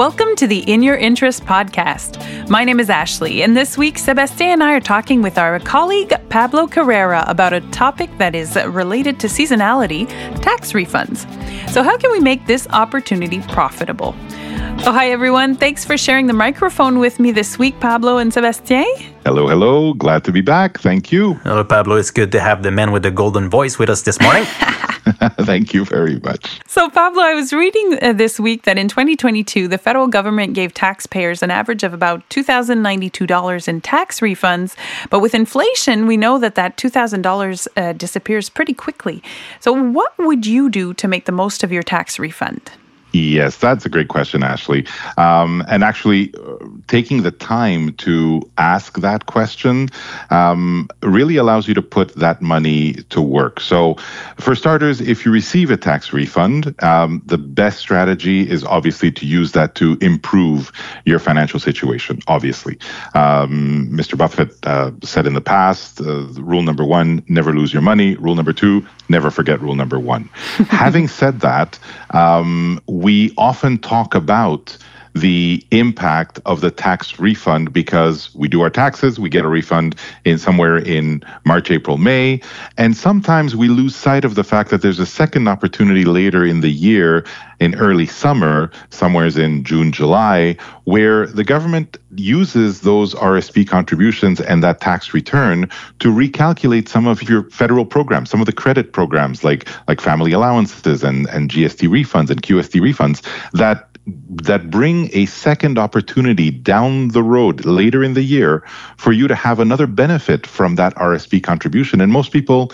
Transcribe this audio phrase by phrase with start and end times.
[0.00, 2.48] Welcome to the In Your Interest podcast.
[2.48, 6.14] My name is Ashley, and this week, Sebastien and I are talking with our colleague
[6.30, 10.08] Pablo Carrera about a topic that is related to seasonality
[10.40, 11.28] tax refunds.
[11.68, 14.16] So, how can we make this opportunity profitable?
[14.82, 15.56] Oh, hi, everyone.
[15.56, 18.86] Thanks for sharing the microphone with me this week, Pablo and Sebastien.
[19.24, 19.92] Hello, hello.
[19.94, 20.78] Glad to be back.
[20.78, 21.34] Thank you.
[21.44, 21.96] Hello, Pablo.
[21.96, 24.44] It's good to have the man with the golden voice with us this morning.
[25.40, 26.60] Thank you very much.
[26.66, 30.72] So, Pablo, I was reading uh, this week that in 2022, the federal government gave
[30.72, 34.76] taxpayers an average of about $2,092 in tax refunds.
[35.10, 39.22] But with inflation, we know that that $2,000 uh, disappears pretty quickly.
[39.60, 42.70] So, what would you do to make the most of your tax refund?
[43.12, 44.86] Yes, that's a great question, Ashley.
[45.16, 49.88] Um, and actually, uh, taking the time to ask that question
[50.30, 53.60] um, really allows you to put that money to work.
[53.60, 53.94] So,
[54.38, 59.26] for starters, if you receive a tax refund, um, the best strategy is obviously to
[59.26, 60.70] use that to improve
[61.04, 62.20] your financial situation.
[62.28, 62.76] Obviously,
[63.14, 64.12] Mr.
[64.12, 68.14] Um, Buffett uh, said in the past, uh, rule number one: never lose your money.
[68.16, 70.24] Rule number two: never forget rule number one.
[70.68, 71.78] Having said that,
[72.10, 74.76] um, we often talk about
[75.14, 79.96] the impact of the tax refund because we do our taxes, we get a refund
[80.24, 82.40] in somewhere in March, April, May,
[82.76, 86.60] and sometimes we lose sight of the fact that there's a second opportunity later in
[86.60, 87.24] the year
[87.60, 94.62] in early summer, somewheres in June, July, where the government uses those RSP contributions and
[94.64, 99.44] that tax return to recalculate some of your federal programs, some of the credit programs
[99.44, 103.22] like like family allowances and, and GST refunds and QST refunds
[103.52, 103.89] that
[104.28, 108.64] that bring a second opportunity down the road later in the year
[108.96, 112.00] for you to have another benefit from that RSP contribution.
[112.00, 112.72] And most people,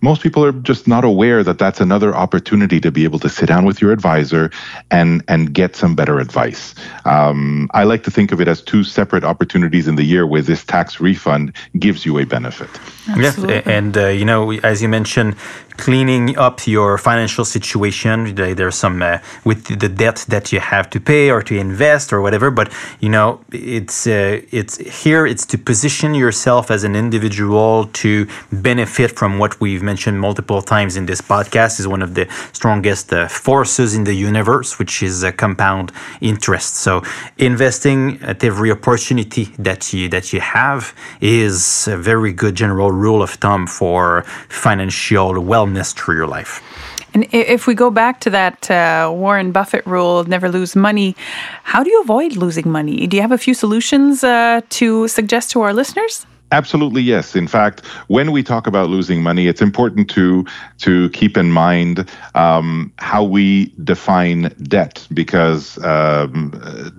[0.00, 3.46] most people are just not aware that that's another opportunity to be able to sit
[3.46, 4.50] down with your advisor
[4.90, 6.74] and and get some better advice.
[7.04, 10.42] Um, I like to think of it as two separate opportunities in the year where
[10.42, 12.70] this tax refund gives you a benefit.
[13.08, 13.54] Absolutely.
[13.54, 15.36] Yes, and uh, you know, as you mentioned,
[15.76, 18.34] cleaning up your financial situation.
[18.34, 22.20] There's some uh, with the debt that you have to pay or to invest or
[22.20, 22.50] whatever.
[22.50, 25.26] But you know, it's uh, it's here.
[25.26, 30.96] It's to position yourself as an individual to benefit from what we've mentioned multiple times
[30.96, 31.80] in this podcast.
[31.80, 36.76] Is one of the strongest uh, forces in the universe, which is compound interest.
[36.76, 37.02] So
[37.38, 43.22] investing at every opportunity that you that you have is a very good general rule
[43.22, 46.62] of thumb for financial wealth wellness through your life.
[47.14, 51.14] And if we go back to that uh, Warren Buffett rule, never lose money,
[51.62, 53.06] how do you avoid losing money?
[53.06, 56.26] Do you have a few solutions uh, to suggest to our listeners?
[56.52, 57.34] Absolutely, yes.
[57.34, 60.44] In fact, when we talk about losing money, it's important to
[60.78, 66.52] to keep in mind um, how we define debt, because um,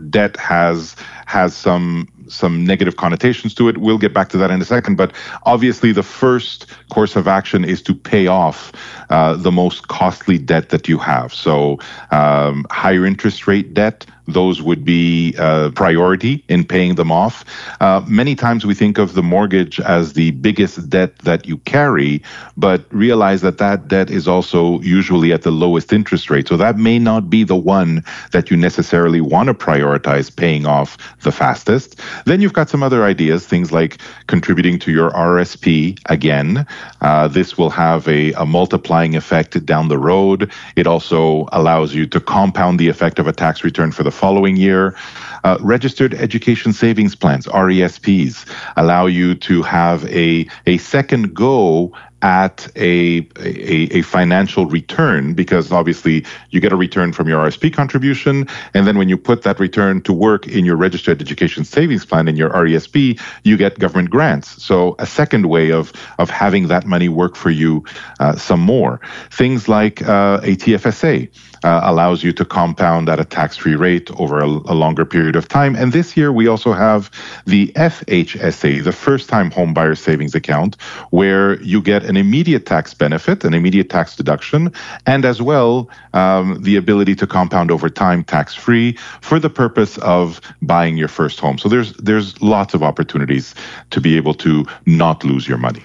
[0.09, 0.95] debt has
[1.25, 3.77] has some some negative connotations to it.
[3.77, 4.95] We'll get back to that in a second.
[4.95, 5.13] But
[5.43, 8.71] obviously, the first course of action is to pay off
[9.09, 11.33] uh, the most costly debt that you have.
[11.33, 11.79] So,
[12.11, 17.45] um, higher interest rate debt, those would be uh, priority in paying them off.
[17.79, 22.23] Uh, many times we think of the mortgage as the biggest debt that you carry,
[22.57, 26.47] but realize that that debt is also usually at the lowest interest rate.
[26.47, 30.97] So that may not be the one that you necessarily want to prioritize paying off
[31.21, 31.99] the fastest.
[32.25, 36.65] Then you've got some other ideas, things like contributing to your RSP again.
[37.01, 40.51] Uh, this will have a, a multiplying effect down the road.
[40.75, 44.55] It also allows you to compound the effect of a tax return for the following
[44.55, 44.95] year.
[45.43, 48.45] Uh, registered education savings plans, RESPs,
[48.77, 55.71] allow you to have a, a second go at a, a, a, financial return because
[55.71, 58.47] obviously you get a return from your RSP contribution.
[58.73, 62.27] And then when you put that return to work in your registered education savings plan
[62.27, 64.63] in your RESP, you get government grants.
[64.63, 67.83] So a second way of, of having that money work for you
[68.19, 69.01] uh, some more.
[69.29, 71.29] Things like uh, a TFSA
[71.65, 75.35] uh, allows you to compound at a tax free rate over a, a longer period
[75.35, 75.75] of time.
[75.75, 77.11] And this year we also have
[77.45, 80.79] the FHSA, the first time home buyer savings account,
[81.09, 84.71] where you get an immediate tax benefit, an immediate tax deduction,
[85.05, 89.97] and as well um, the ability to compound over time tax free for the purpose
[89.99, 91.57] of buying your first home.
[91.57, 93.55] So there's there's lots of opportunities
[93.91, 95.83] to be able to not lose your money.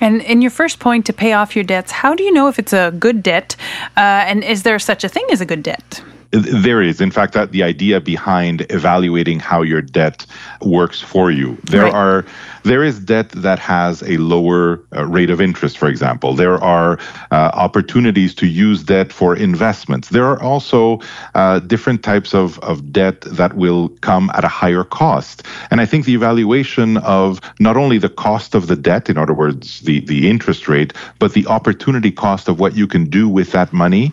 [0.00, 2.58] And in your first point to pay off your debts, how do you know if
[2.58, 3.54] it's a good debt?
[3.96, 6.02] Uh, and is there such a thing as a good debt?
[6.32, 10.26] There is, in fact, that the idea behind evaluating how your debt
[10.62, 11.56] works for you.
[11.70, 11.94] There right.
[11.94, 12.24] are
[12.62, 16.34] there is debt that has a lower uh, rate of interest, for example.
[16.34, 16.98] There are
[17.30, 20.08] uh, opportunities to use debt for investments.
[20.10, 21.00] There are also
[21.34, 25.44] uh, different types of, of debt that will come at a higher cost.
[25.70, 29.34] And I think the evaluation of not only the cost of the debt, in other
[29.34, 33.52] words, the, the interest rate, but the opportunity cost of what you can do with
[33.52, 34.12] that money,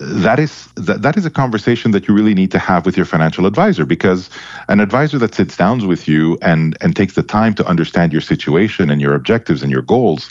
[0.00, 3.06] that is that, that is a conversation that you really need to have with your
[3.06, 4.30] financial advisor because
[4.68, 8.20] an advisor that sits down with you and and takes the time to understand your
[8.20, 10.30] situation and your objectives and your goals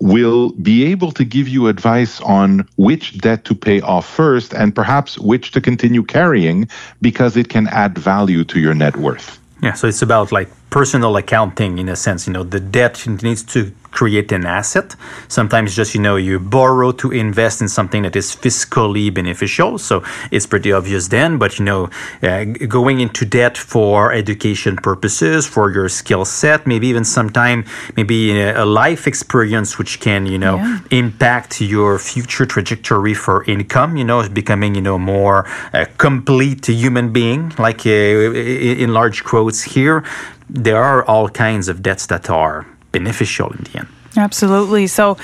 [0.00, 4.74] will be able to give you advice on which debt to pay off first and
[4.74, 6.68] perhaps which to continue carrying
[7.00, 9.38] because it can add value to your net worth.
[9.62, 12.26] Yeah, so it's about like personal accounting in a sense.
[12.26, 14.94] You know, the debt needs to create an asset.
[15.28, 19.78] Sometimes just, you know, you borrow to invest in something that is fiscally beneficial.
[19.78, 21.90] So it's pretty obvious then, but, you know,
[22.22, 27.64] uh, going into debt for education purposes, for your skill set, maybe even sometime,
[27.96, 30.78] maybe a life experience which can, you know, yeah.
[30.90, 37.12] impact your future trajectory for income, you know, becoming, you know, more uh, complete human
[37.12, 40.04] being, like uh, in large quotes here.
[40.48, 43.88] There are all kinds of debts that are beneficial in the end.
[44.16, 44.86] Absolutely.
[44.86, 45.16] So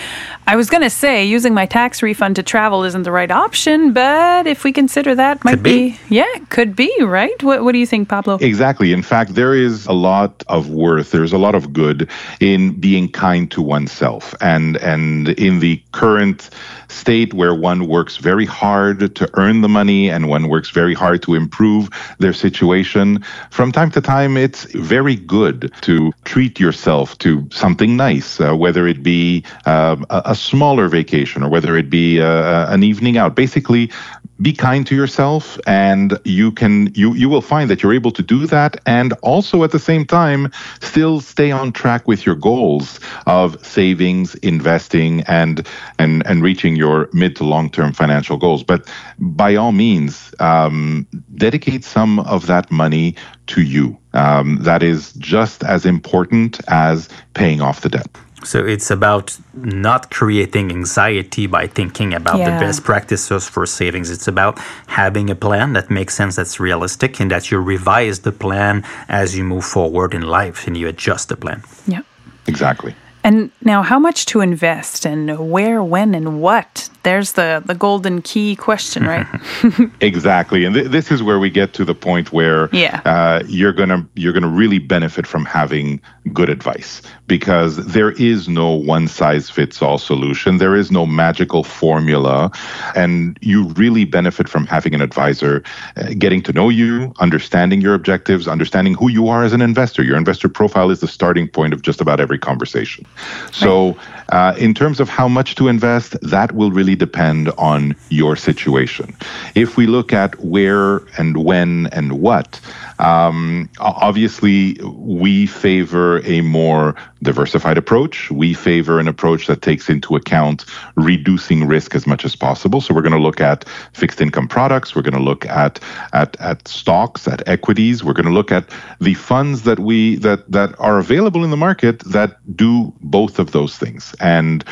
[0.47, 3.93] I was going to say using my tax refund to travel isn't the right option,
[3.93, 5.91] but if we consider that might be.
[5.91, 5.99] be.
[6.09, 7.43] yeah, could be, right?
[7.43, 8.39] What, what do you think, Pablo?
[8.41, 8.93] Exactly.
[8.93, 12.09] In fact, there is a lot of worth, there's a lot of good
[12.41, 14.35] in being kind to oneself.
[14.41, 16.51] And and in the current
[16.89, 21.23] state where one works very hard to earn the money and one works very hard
[21.23, 27.49] to improve their situation, from time to time it's very good to treat yourself to
[27.51, 32.73] something nice, uh, whether it be uh, a smaller vacation or whether it be uh,
[32.75, 33.37] an evening out.
[33.37, 33.93] Basically,
[34.41, 38.23] be kind to yourself and you can you you will find that you're able to
[38.23, 40.51] do that and also at the same time
[40.81, 45.67] still stay on track with your goals of savings investing and
[45.99, 48.63] and and reaching your mid to long term financial goals.
[48.63, 53.97] But by all means um, dedicate some of that money to you.
[54.13, 58.09] Um, that is just as important as paying off the debt
[58.47, 62.59] so it's about not creating anxiety by thinking about yeah.
[62.59, 64.11] the best practices for savings.
[64.11, 68.33] It's about having a plan that makes sense, that's realistic, and that you revise the
[68.33, 71.63] plan as you move forward in life and you adjust the plan.
[71.87, 72.03] Yeah.
[72.47, 72.95] Exactly.
[73.25, 76.89] And now, how much to invest and where, when, and what?
[77.07, 79.29] There's the, the golden key question, right?
[80.01, 83.01] exactly, and th- this is where we get to the point where yeah.
[83.05, 86.01] uh, you're gonna you're gonna really benefit from having
[86.33, 90.59] good advice because there is no one size fits all solution.
[90.59, 92.51] There is no magical formula.
[92.95, 95.63] And you really benefit from having an advisor
[95.97, 100.03] uh, getting to know you, understanding your objectives, understanding who you are as an investor.
[100.03, 103.07] Your investor profile is the starting point of just about every conversation.
[103.53, 103.97] So,
[104.31, 109.17] uh, in terms of how much to invest, that will really depend on your situation.
[109.55, 112.61] If we look at where and when and what,
[112.99, 118.31] um, obviously, we favor a more diversified approach.
[118.31, 120.65] We favor an approach that takes into account
[120.95, 122.81] reducing risk as much as possible.
[122.81, 124.95] So we're going to look at fixed income products.
[124.95, 125.81] We're going to look at
[126.13, 128.03] at at stocks, at equities.
[128.03, 128.71] We're going to look at
[129.01, 133.53] the funds that we that that are available in the market that do both of
[133.53, 134.65] those things and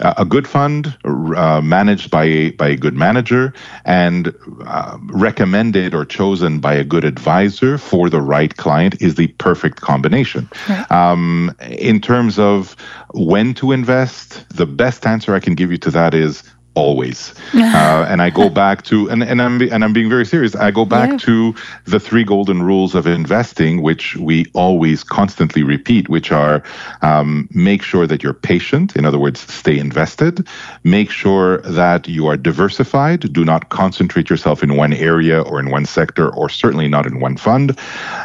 [0.00, 3.52] a good fund uh, managed by a, by a good manager
[3.84, 4.34] and
[4.66, 9.80] uh, recommended or chosen by a good advisor for the right client is the perfect
[9.80, 10.48] combination.
[10.68, 10.90] Right.
[10.90, 12.76] Um, in terms of
[13.14, 16.42] when to invest, the best answer I can give you to that is
[16.76, 17.34] always.
[17.76, 20.54] Uh, and I go back to and, and I'm and I'm being very serious.
[20.54, 21.16] I go back yeah.
[21.18, 21.54] to
[21.84, 26.62] the three golden rules of investing, which we always constantly repeat, which are
[27.02, 28.96] um, make sure that you're patient.
[28.96, 30.46] In other words, stay invested.
[30.84, 33.32] Make sure that you are diversified.
[33.32, 37.20] Do not concentrate yourself in one area or in one sector, or certainly not in
[37.20, 37.78] one fund.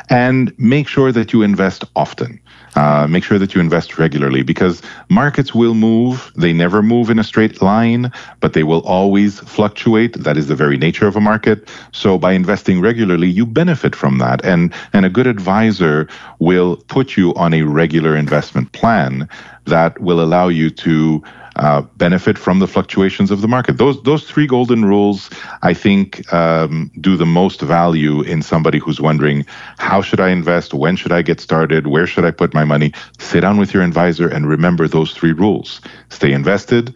[0.10, 2.40] And make sure that you invest often.
[2.76, 6.32] Uh, make sure that you invest regularly because markets will move.
[6.38, 10.14] They never move in a straight line, but they will always fluctuate.
[10.14, 11.70] That is the very nature of a market.
[11.92, 14.46] So by investing regularly, you benefit from that.
[14.46, 16.08] And, and a good advisor
[16.40, 19.28] will put you on a regular investment plan
[19.66, 21.22] that will allow you to
[21.56, 23.78] uh, benefit from the fluctuations of the market.
[23.78, 25.30] Those those three golden rules,
[25.62, 29.46] I think, um, do the most value in somebody who's wondering
[29.78, 32.94] how should I invest, when should I get started, where should I put my money.
[33.20, 36.96] Sit down with your advisor and remember those three rules: stay invested,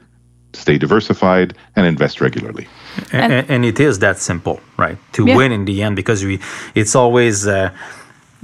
[0.53, 2.67] stay diversified, and invest regularly.
[3.11, 4.97] And, and it is that simple, right?
[5.13, 5.35] To yeah.
[5.35, 6.39] win in the end, because we,
[6.75, 7.45] it's always.
[7.47, 7.71] Uh,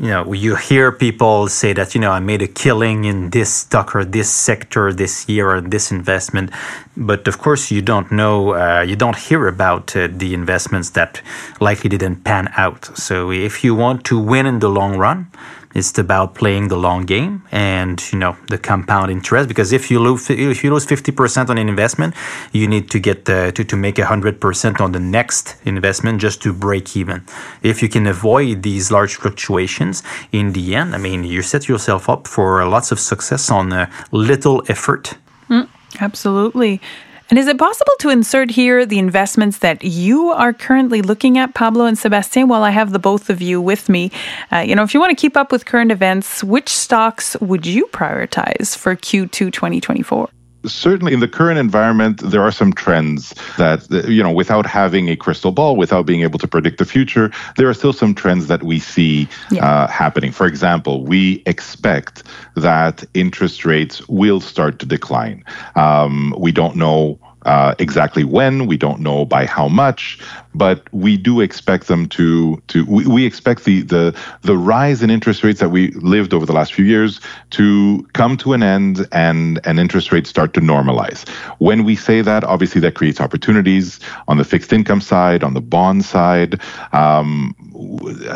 [0.02, 3.54] you know, you hear people say that, you know, I made a killing in this
[3.54, 6.50] stock or this sector this year or this investment.
[6.98, 11.22] But of course, you don't know, uh, you don't hear about uh, the investments that
[11.60, 12.98] likely didn't pan out.
[12.98, 15.32] So if you want to win in the long run,
[15.74, 19.48] it's about playing the long game and you know the compound interest.
[19.48, 22.14] Because if you lose if you lose fifty percent on an investment,
[22.52, 26.42] you need to get uh, to to make hundred percent on the next investment just
[26.44, 27.24] to break even.
[27.64, 32.10] If you can avoid these large fluctuations, in the end, I mean, you set yourself
[32.10, 35.16] up for lots of success on uh, little effort.
[35.50, 35.68] Mm,
[36.00, 36.82] absolutely.
[37.32, 41.54] And is it possible to insert here the investments that you are currently looking at,
[41.54, 44.12] Pablo and Sebastien, while I have the both of you with me?
[44.52, 47.66] Uh, you know, if you want to keep up with current events, which stocks would
[47.66, 50.28] you prioritize for Q2 2024?
[50.66, 55.16] Certainly in the current environment, there are some trends that, you know, without having a
[55.16, 58.64] crystal ball, without being able to predict the future, there are still some trends that
[58.64, 59.66] we see yeah.
[59.66, 60.32] uh, happening.
[60.32, 62.24] For example, we expect
[62.56, 65.44] that interest rates will start to decline.
[65.76, 70.20] Um, we don't know uh, exactly when, we don't know by how much,
[70.54, 75.10] but we do expect them to to we, we expect the the the rise in
[75.10, 77.20] interest rates that we lived over the last few years
[77.52, 81.28] to come to an end and and interest rates start to normalize.
[81.60, 85.62] When we say that, obviously that creates opportunities on the fixed income side, on the
[85.62, 86.60] bond side.
[86.94, 87.56] Um,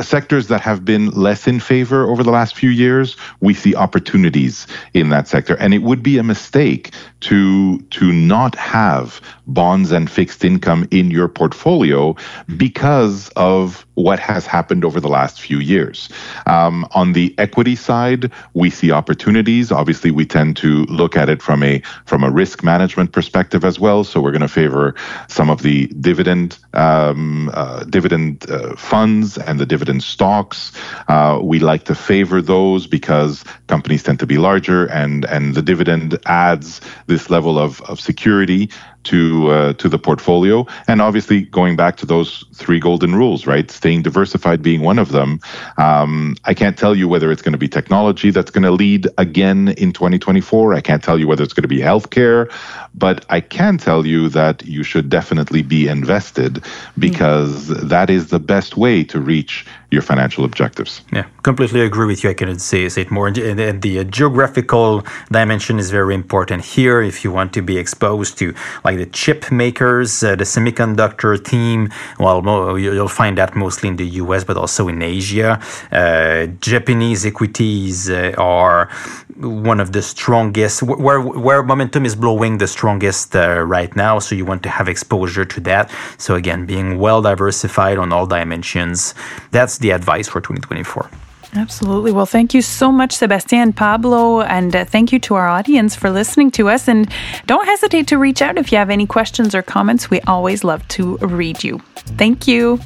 [0.02, 4.68] sectors that have been less in favor over the last few years, we see opportunities
[4.94, 5.56] in that sector.
[5.56, 11.12] And it would be a mistake to to not have bonds and fixed income in
[11.12, 12.58] your portfolio mm-hmm.
[12.58, 16.10] because of what has happened over the last few years.
[16.46, 19.72] Um, on the equity side, we see opportunities.
[19.72, 23.80] Obviously, we tend to look at it from a from a risk management perspective as
[23.80, 24.04] well.
[24.04, 24.96] So we're going to favor
[25.28, 30.72] some of the dividend um, uh, dividend uh, funds and the dividend stocks.
[31.08, 35.62] Uh, we like to favor those because companies tend to be larger, and and the
[35.62, 38.70] dividend adds this level of of security
[39.06, 40.66] to uh, to the portfolio.
[40.88, 43.70] And obviously, going back to those three golden rules, right?
[43.72, 45.40] Staying diversified being one of them.
[45.78, 49.08] Um, I can't tell you whether it's going to be technology that's going to lead
[49.18, 50.74] again in 2024.
[50.74, 52.52] I can't tell you whether it's going to be healthcare,
[52.94, 56.64] but I can tell you that you should definitely be invested
[56.98, 57.90] because mm.
[57.90, 61.02] that is the best way to reach your financial objectives.
[61.12, 62.30] Yeah, completely agree with you.
[62.30, 63.28] I couldn't say, say it more.
[63.28, 67.02] And the, the geographical dimension is very important here.
[67.02, 71.90] If you want to be exposed to like the chip makers, uh, the semiconductor team,
[72.20, 72.38] well,
[72.78, 75.52] you'll find that mostly in the US, but also in Asia.
[75.92, 78.90] Uh, Japanese equities uh, are
[79.38, 84.20] one of the strongest, where, where momentum is blowing the strongest uh, right now.
[84.20, 85.92] So you want to have exposure to that.
[86.18, 89.14] So again, being well diversified on all dimensions.
[89.52, 91.10] That's the advice for 2024.
[91.56, 92.12] Absolutely.
[92.12, 96.10] Well, thank you so much, Sebastien, Pablo, and uh, thank you to our audience for
[96.10, 96.88] listening to us.
[96.89, 97.10] And
[97.46, 100.10] don't hesitate to reach out if you have any questions or comments.
[100.10, 101.80] We always love to read you.
[102.18, 102.80] Thank you.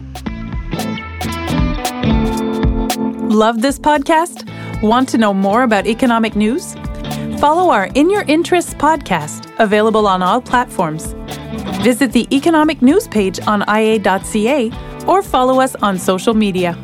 [3.27, 4.47] Love this podcast?
[4.83, 6.75] Want to know more about economic news?
[7.39, 11.15] Follow our In Your Interests podcast, available on all platforms.
[11.81, 14.71] Visit the economic news page on ia.ca
[15.07, 16.77] or follow us on social media.